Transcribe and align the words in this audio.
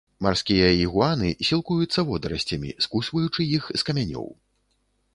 Марскія 0.25 0.69
ігуаны 0.85 1.29
сілкуюцца 1.51 2.05
водарасцямі, 2.09 2.75
скусваючы 2.89 3.41
іх 3.61 3.73
з 3.79 3.81
камянёў. 3.91 4.27